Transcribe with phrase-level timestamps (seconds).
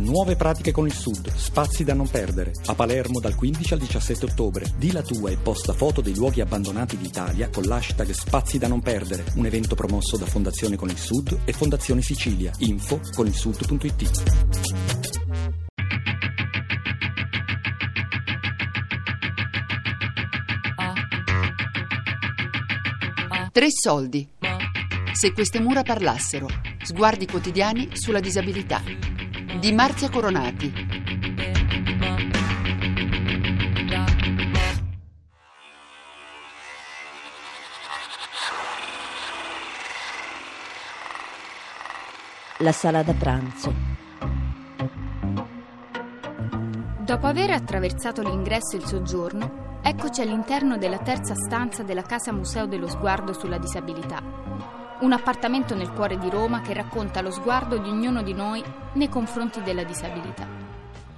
[0.00, 2.52] Nuove pratiche con il Sud, spazi da non perdere.
[2.66, 4.64] A Palermo dal 15 al 17 ottobre.
[4.76, 8.80] Di la tua e posta foto dei luoghi abbandonati d'Italia con l'hashtag Spazi da non
[8.80, 9.24] perdere.
[9.34, 12.50] Un evento promosso da Fondazione con il Sud e Fondazione Sicilia.
[12.60, 14.22] Info con il sud.it.
[23.52, 24.26] Tre soldi.
[25.12, 26.48] Se queste mura parlassero.
[26.82, 29.19] Sguardi quotidiani sulla disabilità.
[29.58, 30.72] Di Marzia Coronati.
[42.58, 43.74] La sala da pranzo.
[46.98, 52.66] Dopo aver attraversato l'ingresso e il soggiorno, Eccoci all'interno della terza stanza della Casa Museo
[52.66, 54.49] dello Sguardo sulla Disabilità.
[55.00, 58.62] Un appartamento nel cuore di Roma che racconta lo sguardo di ognuno di noi
[58.94, 60.46] nei confronti della disabilità.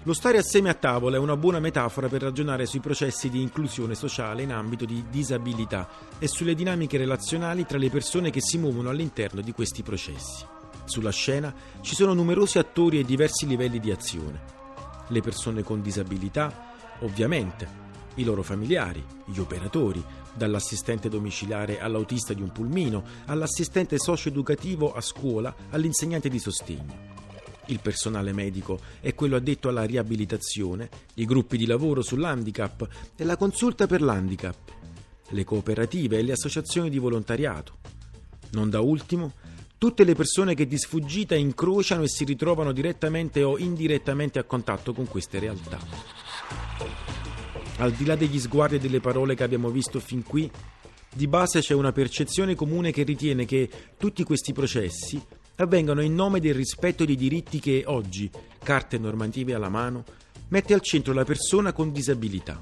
[0.05, 3.97] Lo stare assieme a tavola è una buona metafora per ragionare sui processi di inclusione
[3.97, 5.89] sociale in ambito di disabilità
[6.21, 10.45] e sulle dinamiche relazionali tra le persone che si muovono all'interno di questi processi.
[10.85, 14.41] Sulla scena ci sono numerosi attori e diversi livelli di azione.
[15.09, 16.71] Le persone con disabilità,
[17.01, 17.81] ovviamente,
[18.17, 20.05] i loro familiari, gli operatori,
[20.35, 27.11] dall'assistente domiciliare all'autista di un pulmino, all'assistente socio-educativo a scuola, all'insegnante di sostegno.
[27.67, 33.37] Il personale medico è quello addetto alla riabilitazione, i gruppi di lavoro sull'handicap e la
[33.37, 34.57] consulta per l'handicap,
[35.29, 37.79] le cooperative e le associazioni di volontariato.
[38.51, 39.33] Non da ultimo,
[39.79, 44.93] tutte le persone che di sfuggita incrociano e si ritrovano direttamente o indirettamente a contatto
[44.93, 45.79] con queste realtà.
[47.79, 50.51] Al di là degli sguardi e delle parole che abbiamo visto fin qui,
[51.15, 55.21] di base c'è una percezione comune che ritiene che tutti questi processi
[55.57, 58.31] avvengano in nome del rispetto dei diritti che oggi,
[58.63, 60.05] carte normative alla mano,
[60.49, 62.61] mette al centro la persona con disabilità.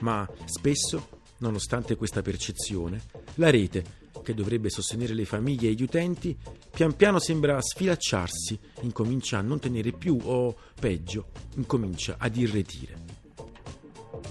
[0.00, 3.02] Ma spesso, nonostante questa percezione,
[3.34, 6.36] la rete, che dovrebbe sostenere le famiglie e gli utenti,
[6.70, 13.09] pian piano sembra sfilacciarsi, incomincia a non tenere più o, peggio, incomincia ad irretire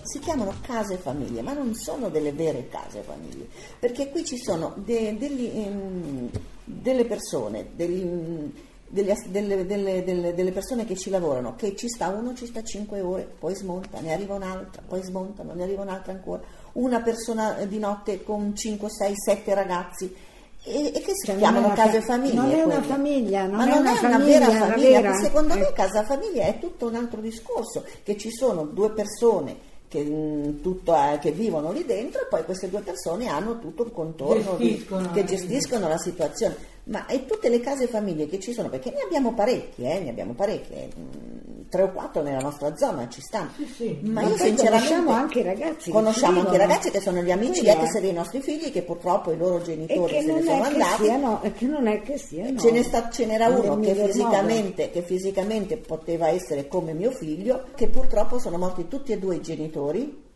[0.09, 3.47] si chiamano case famiglie, ma non sono delle vere case famiglie,
[3.77, 6.29] perché qui ci sono de, degli, um,
[6.63, 8.51] delle persone, degli, um,
[8.87, 13.01] delle, delle, delle, delle, persone che ci lavorano, che ci sta uno, ci sta 5
[13.01, 16.41] ore, poi smonta, ne arriva un'altra, poi smonta, ne arriva un'altra ancora,
[16.73, 20.15] una persona di notte con 5, 6, 7 ragazzi.
[20.63, 22.33] E, e che si cioè, chiamano case fa- famiglie?
[22.33, 25.01] Non è una famiglia, non ma è non una, è famiglia, una vera famiglia.
[25.01, 25.59] Vera, secondo eh.
[25.59, 30.61] me casa famiglia è tutto un altro discorso, che ci sono due persone che, mm,
[30.61, 35.01] tutto, che, vivono lì dentro e poi queste due persone hanno tutto un contorno gestiscono,
[35.01, 36.55] di, che gestiscono la situazione.
[36.85, 40.09] Ma e tutte le case famiglie che ci sono, perché ne abbiamo parecchie, eh, ne
[40.09, 41.38] abbiamo parecchie, mm,
[41.69, 43.51] tre o quattro nella nostra zona ci stanno.
[43.55, 43.99] Sì, sì.
[44.01, 45.91] Ma, Ma io sinceramente conosciamo anche i ragazzi.
[45.91, 49.31] Conosciamo anche i ragazzi che sono gli amici Quello ex dei nostri figli che purtroppo
[49.31, 51.03] i loro genitori se ne sono andati.
[51.03, 52.59] Siano, e che non è che siano.
[52.59, 57.87] Ce, sta, ce n'era uno che fisicamente, che fisicamente poteva essere come mio figlio, che
[57.87, 60.27] purtroppo sono morti tutti e due i genitori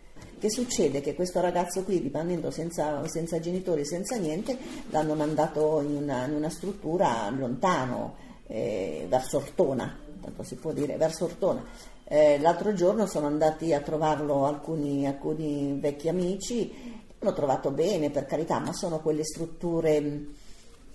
[0.43, 0.99] che succede?
[0.99, 4.57] Che questo ragazzo qui, rimanendo senza, senza genitori, senza niente,
[4.89, 8.15] l'hanno mandato in una, in una struttura lontano,
[8.47, 11.63] eh, verso Ortona, tanto si può dire, verso Ortona.
[12.05, 18.25] Eh, l'altro giorno sono andati a trovarlo alcuni, alcuni vecchi amici, l'ho trovato bene per
[18.25, 20.41] carità, ma sono quelle strutture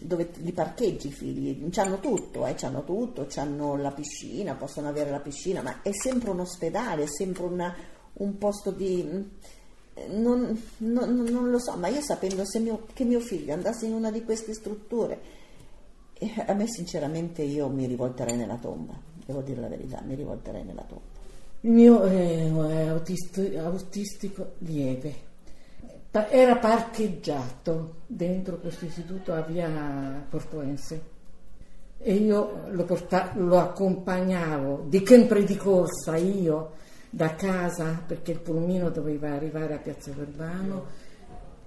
[0.00, 5.10] dove li parcheggi i figli, hanno tutto, eh, hanno tutto, hanno la piscina, possono avere
[5.10, 7.74] la piscina, ma è sempre un ospedale, è sempre una,
[8.14, 9.36] un posto di...
[10.10, 14.12] Non, non, non, lo so, ma io sapendo mio, che mio figlio andasse in una
[14.12, 15.20] di queste strutture,
[16.12, 18.94] eh, a me sinceramente io mi rivolterei nella tomba,
[19.28, 21.04] devo dire la verità, mi rivolterei nella tomba.
[21.60, 22.48] Il mio è
[22.88, 25.14] autistico, autistico lieve,
[26.30, 31.16] era parcheggiato dentro questo istituto a via Portuense
[31.98, 36.70] e io lo, porta, lo accompagnavo di sempre di corsa io
[37.10, 40.86] da casa perché il pulmino doveva arrivare a Piazza Verbano,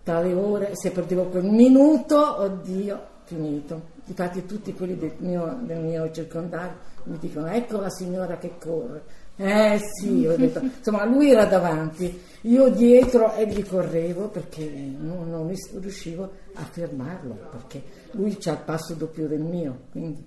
[0.01, 3.89] tale ore, se perdevo quel minuto, oddio, finito.
[4.06, 9.19] Infatti tutti quelli del mio, del mio circondario mi dicono ecco la signora che corre.
[9.38, 15.30] Eh sì, ho detto, insomma lui era davanti, io dietro e gli correvo perché non,
[15.30, 17.81] non riuscivo a fermarlo, perché
[18.12, 20.24] lui c'ha il passo doppio del mio, quindi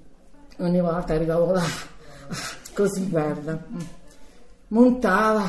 [0.58, 1.62] ogni volta arrivavo là,
[2.74, 3.62] così guarda
[4.68, 5.48] montava,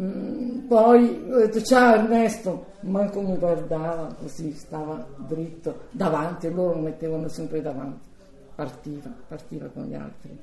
[0.00, 5.88] mm, poi ho detto ciao Ernesto, manco mi guardava, così stava dritto.
[5.90, 8.06] Davanti, loro lo mettevano sempre davanti,
[8.54, 10.38] partiva, partiva con gli altri.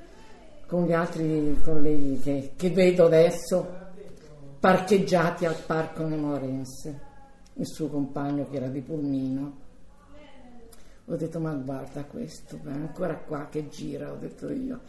[0.65, 3.81] con gli altri colleghi che, che vedo adesso
[4.59, 6.99] parcheggiati al parco Nemorense,
[7.55, 9.61] il suo compagno che era di Pulmino.
[11.05, 14.79] Ho detto ma guarda questo, è ancora qua che gira, ho detto io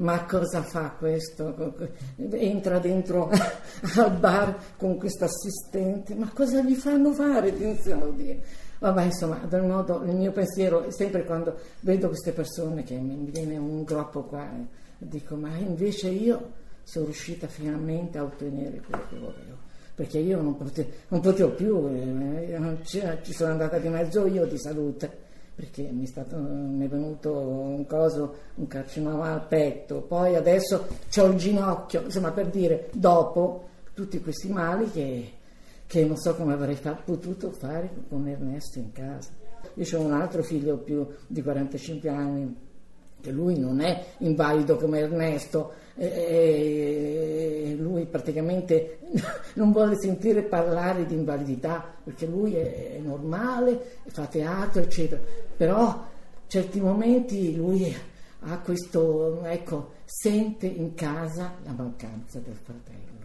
[0.00, 1.74] ma cosa fa questo?
[2.16, 3.30] Entra dentro
[3.96, 7.52] al bar con questo assistente, ma cosa gli fanno fare?
[8.78, 13.58] Vabbè, insomma, del modo, il mio pensiero sempre quando vedo queste persone che mi viene
[13.58, 14.48] un groppo qua,
[14.96, 16.52] dico, ma invece io
[16.82, 21.86] sono riuscita finalmente a ottenere quello che volevo perché io non potevo, non potevo più,
[21.88, 25.28] eh, ci sono andata di mezzo io di salute
[25.60, 30.86] perché mi è, stato, mi è venuto un coso, un carcinoma al petto, poi adesso
[31.14, 35.32] ho il ginocchio, insomma per dire, dopo tutti questi mali che,
[35.86, 39.32] che non so come avrei fa, potuto fare con Ernesto in casa.
[39.74, 42.56] Io ho un altro figlio più di 45 anni,
[43.20, 49.00] che lui non è invalido come Ernesto, e lui praticamente
[49.56, 55.20] non vuole sentire parlare di invalidità perché lui è normale, fa teatro, eccetera,
[55.60, 56.02] però
[56.46, 57.94] certi momenti lui
[58.44, 63.18] ha questo, ecco, sente in casa la mancanza del fratello.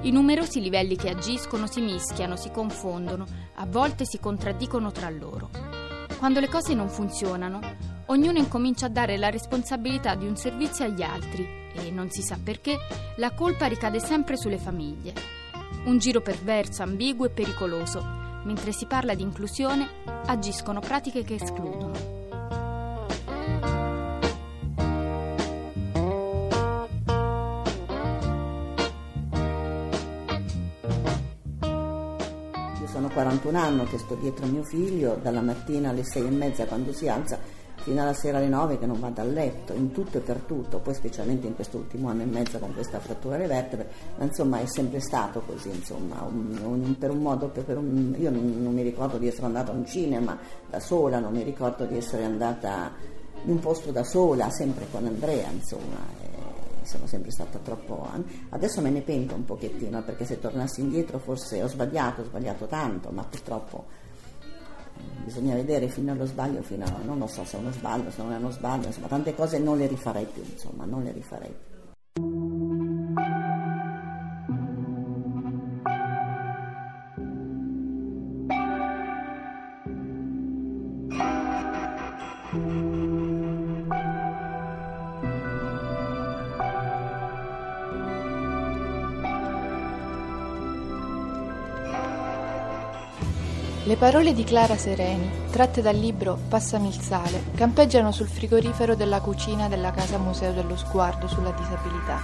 [0.00, 5.50] I numerosi livelli che agiscono si mischiano, si confondono, a volte si contraddicono tra loro.
[6.16, 7.60] Quando le cose non funzionano,
[8.06, 12.38] ognuno incomincia a dare la responsabilità di un servizio agli altri e, non si sa
[12.42, 12.78] perché,
[13.16, 15.12] la colpa ricade sempre sulle famiglie.
[15.84, 18.22] Un giro perverso, ambiguo e pericoloso.
[18.44, 19.88] Mentre si parla di inclusione,
[20.26, 22.22] agiscono pratiche che escludono.
[32.86, 36.92] sono 41 anni che sto dietro mio figlio, dalla mattina alle 6 e mezza quando
[36.92, 40.20] si alza fino alla sera alle 9 che non vado a letto, in tutto e
[40.22, 44.24] per tutto, poi specialmente in quest'ultimo anno e mezzo con questa frattura alle vertebre, ma
[44.24, 48.30] insomma è sempre stato così, insomma, un, un, per un modo, per, per un, io
[48.30, 50.38] non, non, mi ricordo di essere andata a un cinema
[50.70, 52.92] da sola, non mi ricordo di essere andata
[53.44, 56.32] in un posto da sola, sempre con Andrea, insomma
[56.84, 58.06] sono sempre stata troppo...
[58.50, 62.66] Adesso me ne pento un pochettino perché se tornassi indietro forse ho sbagliato, ho sbagliato
[62.66, 64.03] tanto, ma purtroppo
[65.24, 66.92] bisogna vedere fino allo sbaglio, fino a...
[67.04, 69.58] non lo so se è uno sbaglio, se non è uno sbaglio, insomma tante cose
[69.58, 71.73] non le rifarei più, insomma non le rifarei più.
[93.86, 99.20] Le parole di Clara Sereni, tratte dal libro Passami il sale, campeggiano sul frigorifero della
[99.20, 102.18] cucina della Casa Museo dello Sguardo sulla disabilità.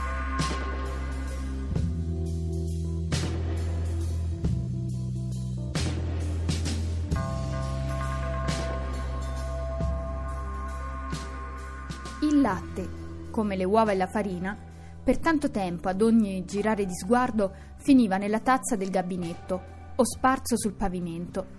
[12.22, 12.88] Il latte,
[13.30, 14.56] come le uova e la farina,
[15.04, 20.56] per tanto tempo ad ogni girare di sguardo finiva nella tazza del gabinetto o sparso
[20.56, 21.58] sul pavimento.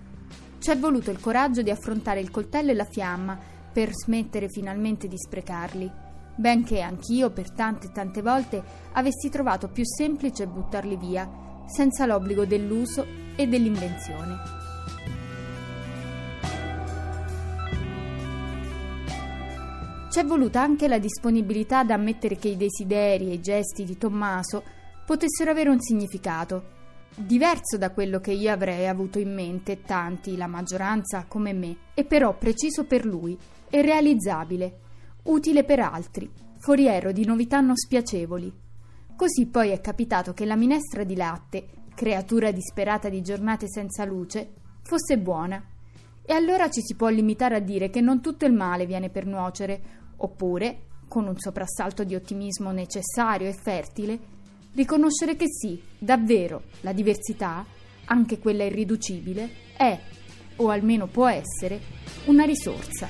[0.58, 3.38] Ci è voluto il coraggio di affrontare il coltello e la fiamma
[3.72, 5.90] per smettere finalmente di sprecarli,
[6.36, 8.64] benché anch'io per tante e tante volte
[8.94, 11.30] avessi trovato più semplice buttarli via,
[11.68, 14.60] senza l'obbligo dell'uso e dell'invenzione.
[20.10, 23.98] Ci è voluta anche la disponibilità ad ammettere che i desideri e i gesti di
[23.98, 24.64] Tommaso
[25.06, 26.80] potessero avere un significato
[27.16, 32.06] diverso da quello che io avrei avuto in mente, tanti, la maggioranza come me, e
[32.06, 33.38] però preciso per lui
[33.70, 34.80] e realizzabile,
[35.24, 38.52] utile per altri, foriero di novità non spiacevoli.
[39.16, 44.54] Così poi è capitato che la minestra di latte, creatura disperata di giornate senza luce,
[44.82, 45.64] fosse buona.
[46.24, 49.26] E allora ci si può limitare a dire che non tutto il male viene per
[49.26, 49.82] nuocere,
[50.18, 54.20] oppure, con un soprassalto di ottimismo necessario e fertile,
[54.74, 57.66] riconoscere che sì, davvero, la diversità,
[58.06, 60.00] anche quella irriducibile, è,
[60.58, 61.80] o almeno può essere,
[62.26, 63.10] una risorsa.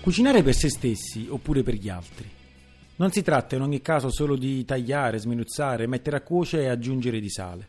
[0.00, 2.28] Cucinare per se stessi oppure per gli altri.
[2.96, 7.20] Non si tratta in ogni caso solo di tagliare, sminuzzare, mettere a cuocere e aggiungere
[7.20, 7.68] di sale.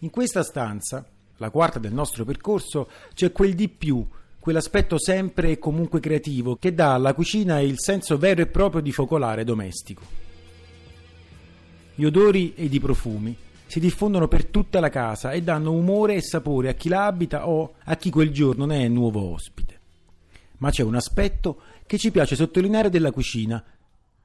[0.00, 1.04] In questa stanza,
[1.36, 4.06] la quarta del nostro percorso, c'è quel di più
[4.48, 8.92] quell'aspetto sempre e comunque creativo che dà alla cucina il senso vero e proprio di
[8.92, 10.02] focolare domestico.
[11.94, 13.36] Gli odori ed i profumi
[13.66, 17.46] si diffondono per tutta la casa e danno umore e sapore a chi la abita
[17.46, 19.80] o a chi quel giorno ne è nuovo ospite.
[20.60, 23.62] Ma c'è un aspetto che ci piace sottolineare della cucina,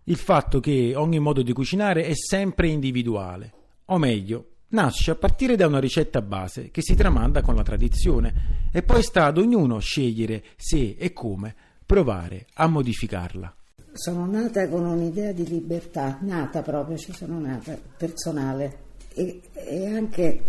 [0.06, 3.52] il fatto che ogni modo di cucinare è sempre individuale,
[3.88, 8.70] o meglio, nasce a partire da una ricetta base che si tramanda con la tradizione
[8.72, 13.56] e poi sta ad ognuno scegliere se e come provare a modificarla.
[13.94, 18.78] Sono nata con un'idea di libertà, nata proprio, ci sono nata, personale
[19.14, 20.42] e, e anche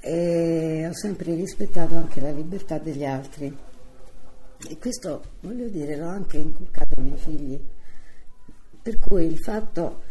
[0.00, 3.52] e ho sempre rispettato anche la libertà degli altri
[4.68, 7.60] e questo voglio dire l'ho anche inculcato ai miei figli
[8.80, 10.02] per cui il fatto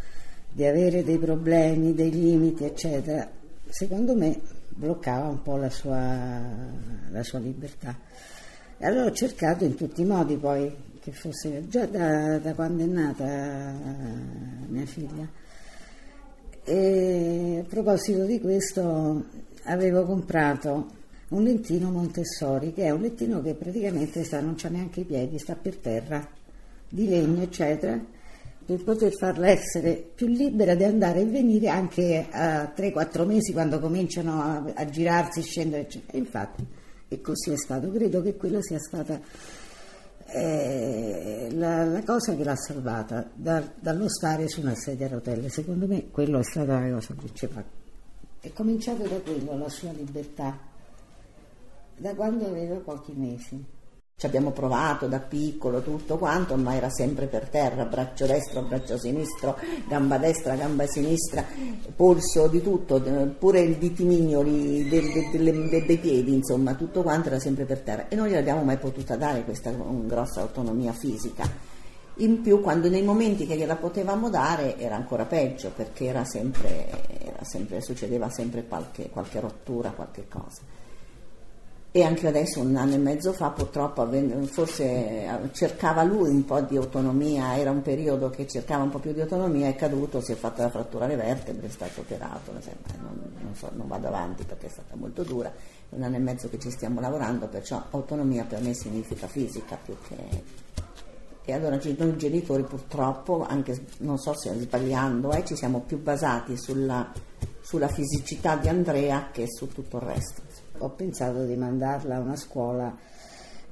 [0.56, 3.28] di avere dei problemi, dei limiti eccetera
[3.68, 6.40] secondo me bloccava un po' la sua,
[7.10, 7.94] la sua libertà.
[8.78, 12.82] E allora ho cercato in tutti i modi poi che fosse già da, da quando
[12.84, 13.74] è nata
[14.68, 15.28] mia figlia.
[16.64, 19.24] E a proposito di questo
[19.64, 20.94] avevo comprato
[21.28, 25.38] un lettino Montessori, che è un lettino che praticamente sta, non c'ha neanche i piedi,
[25.38, 26.26] sta per terra,
[26.88, 28.00] di legno, eccetera,
[28.66, 33.78] per poter farla essere più libera di andare e venire anche a 3-4 mesi quando
[33.78, 36.18] cominciano a, a girarsi, scendere, eccetera.
[36.18, 36.66] Infatti,
[37.06, 37.88] e così è stato.
[37.92, 39.20] Credo che quella sia stata
[40.26, 45.48] eh, la, la, cosa che l'ha salvata da, dallo stare su una sedia a rotelle.
[45.48, 47.66] Secondo me quello è stata la cosa principale.
[48.40, 50.58] È cominciato da quello, la sua libertà,
[51.96, 53.74] da quando aveva pochi mesi.
[54.18, 58.96] Ci abbiamo provato da piccolo tutto quanto, ma era sempre per terra, braccio destro, braccio
[58.96, 61.44] sinistro, gamba destra, gamba sinistra,
[61.94, 62.98] polso di tutto,
[63.38, 68.16] pure il ditimignoli dei, dei, dei piedi, insomma, tutto quanto era sempre per terra e
[68.16, 71.46] non gliel'abbiamo mai potuta dare questa grossa autonomia fisica.
[72.14, 76.88] In più, quando nei momenti che gliela potevamo dare era ancora peggio perché era sempre,
[77.22, 80.75] era sempre, succedeva sempre qualche, qualche rottura, qualche cosa
[81.96, 84.06] e anche adesso un anno e mezzo fa purtroppo
[84.44, 88.98] forse eh, cercava lui un po' di autonomia, era un periodo che cercava un po'
[88.98, 92.52] più di autonomia, è caduto, si è fatta la frattura alle vertebre, è stato operato,
[92.52, 96.18] non, non, so, non vado avanti perché è stata molto dura, è un anno e
[96.18, 100.64] mezzo che ci stiamo lavorando, perciò autonomia per me significa fisica più che...
[101.48, 106.58] E allora noi genitori purtroppo, anche non so se sbagliando, eh, ci siamo più basati
[106.58, 107.10] sulla,
[107.60, 112.36] sulla fisicità di Andrea che su tutto il resto ho pensato di mandarla a una
[112.36, 112.96] scuola,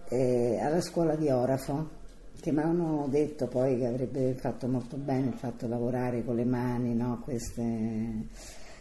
[0.09, 2.03] eh, alla scuola di Orafo,
[2.41, 6.45] che mi hanno detto poi che avrebbe fatto molto bene il fatto lavorare con le
[6.45, 7.21] mani, no?
[7.23, 7.63] Queste...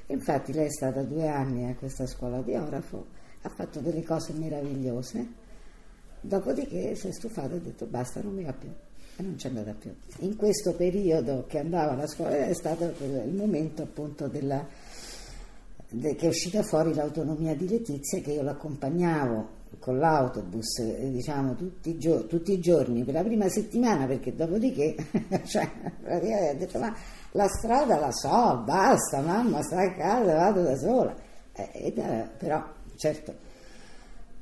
[0.08, 3.06] Infatti lei è stata due anni a questa scuola di Orafo,
[3.42, 5.27] ha fatto delle cose meravigliose,
[6.20, 8.70] dopodiché si è stufata e ha detto basta, non mi va più
[9.15, 9.94] e non c'è andata più.
[10.20, 14.65] In questo periodo che andava alla scuola è stato il momento appunto della
[16.00, 21.91] che è uscita fuori l'autonomia di Letizia che io l'accompagnavo con l'autobus eh, diciamo tutti
[21.91, 24.95] i, gio- tutti i, giorni per la prima settimana perché dopodiché
[25.45, 25.69] cioè,
[26.01, 26.95] praticamente ha detto ma
[27.31, 31.15] la strada la so, basta mamma sta a casa, vado da sola.
[31.53, 31.93] Eh,
[32.38, 32.63] però
[32.95, 33.51] certo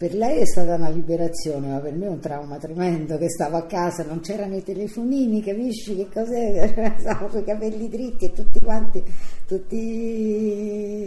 [0.01, 3.57] per lei è stata una liberazione, ma per me è un trauma tremendo che stavo
[3.57, 6.95] a casa, non c'erano i telefonini, capisci che cos'è?
[6.97, 9.03] Stavo con i capelli dritti e tutti quanti,
[9.45, 9.75] tutti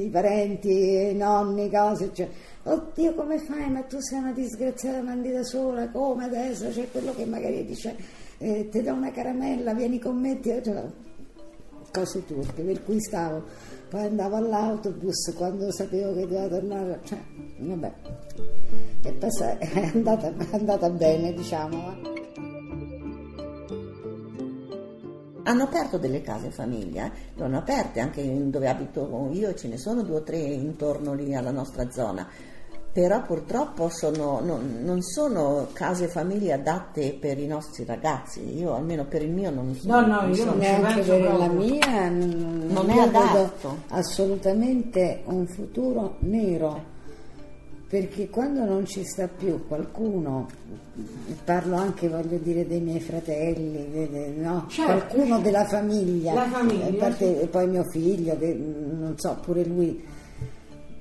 [0.05, 2.29] i parenti, i nonni, cose, cioè,
[2.63, 3.69] oddio come fai?
[3.69, 6.69] Ma tu sei una disgraziata, mandi da sola, come adesso?
[6.69, 7.97] C'è quello che magari dice,
[8.39, 10.63] eh, ti do una caramella, vieni con me, cioè,
[11.95, 13.45] cose turche, per cui stavo,
[13.89, 17.19] poi andavo all'autobus quando sapevo che doveva tornare, cioè,
[17.59, 17.93] vabbè
[19.05, 22.13] è andata, è andata bene, diciamo.
[25.47, 30.03] Hanno aperto delle case famiglia, le hanno aperte anche dove abito io, ce ne sono
[30.03, 32.27] due o tre intorno lì alla nostra zona,
[32.95, 39.05] però purtroppo sono, non, non, sono case famiglie adatte per i nostri ragazzi, io almeno
[39.05, 40.01] per il mio non sono.
[40.01, 43.79] No, no, io non neanche per la mia, non, non è adatto.
[43.89, 46.93] Assolutamente un futuro nero
[47.89, 50.49] perché quando non ci sta più qualcuno,
[51.45, 54.67] parlo anche voglio dire dei miei fratelli, no?
[54.69, 54.93] certo.
[54.93, 60.23] qualcuno della famiglia, La famiglia parte, e poi mio figlio, che non so, pure lui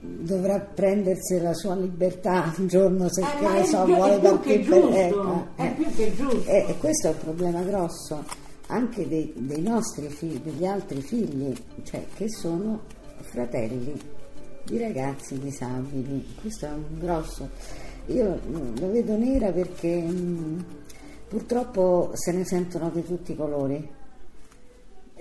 [0.03, 4.63] dovrà prendersi la sua libertà un giorno se eh, che ne so, più, vuole partire
[4.63, 5.69] per ecco, è eh.
[5.69, 6.49] più che giusto.
[6.49, 8.23] E, e, questo è un problema grosso
[8.67, 12.81] anche dei, dei nostri figli, degli altri figli, cioè che sono
[13.19, 13.99] fratelli
[14.65, 17.49] di ragazzi disabili, questo è un grosso.
[18.07, 18.39] Io
[18.79, 20.65] lo vedo nera perché mh,
[21.27, 24.01] purtroppo se ne sentono di tutti i colori.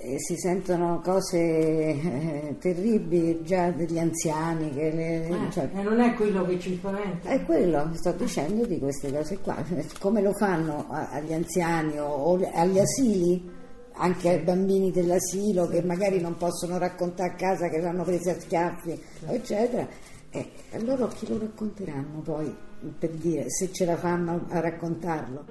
[0.04, 4.70] E si sentono cose eh, terribili già degli anziani.
[4.72, 7.28] Che le, Eh, cioè, e non è quello che ci spaventa.
[7.28, 9.56] è quello, sto dicendo di queste cose qua,
[10.00, 13.48] come lo fanno agli anziani o, o agli asili,
[13.92, 18.40] anche ai bambini dell'asilo che magari non possono raccontare a casa che l'hanno presi a
[18.40, 19.86] schiaffi, eccetera.
[20.30, 22.52] E a loro chi lo racconteranno poi,
[22.98, 25.44] per dire, se ce la fanno a raccontarlo?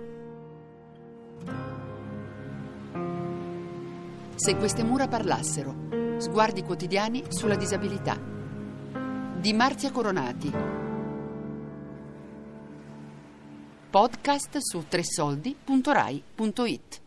[4.43, 6.17] Se queste mura parlassero.
[6.17, 8.19] Sguardi quotidiani sulla disabilità.
[9.37, 10.51] Di Marzia Coronati.
[13.91, 17.01] Podcast su tressoldi.rai.it